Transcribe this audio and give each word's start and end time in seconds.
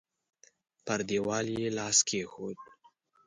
پر 0.85 0.99
دېوال 1.09 1.45
يې 1.57 1.67
لاس 1.77 1.97
کېښود. 2.07 2.57